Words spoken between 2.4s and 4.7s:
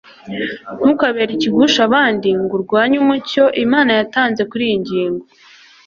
ngo urwanye umucyo imana yatanze kuri